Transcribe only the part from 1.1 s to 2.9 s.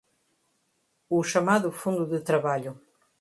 O chamado fundo de trabalho